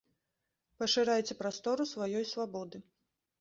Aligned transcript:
Пашырайце 0.79 1.33
прастору 1.41 1.87
сваёй 1.93 2.25
свабоды. 2.33 2.83